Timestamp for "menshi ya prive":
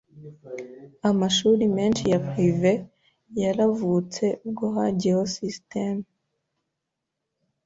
1.77-2.73